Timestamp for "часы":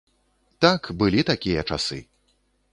1.73-2.03